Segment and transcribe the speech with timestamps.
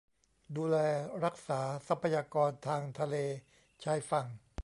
[0.55, 0.77] ดูแล
[1.23, 3.15] รักษาทรัพยากรทางทะเล
[3.83, 4.27] ชายฝั่ง